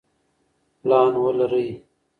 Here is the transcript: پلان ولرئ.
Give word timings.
پلان 0.81 1.11
ولرئ. 1.23 1.69